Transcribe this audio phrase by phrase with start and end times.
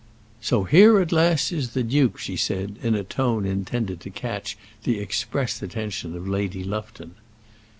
[0.41, 4.57] "So here at last is the duke," she said, in a tone intended to catch
[4.83, 7.13] the express attention of Lady Lufton.